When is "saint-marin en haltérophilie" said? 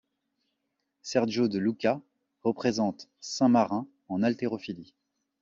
3.19-4.95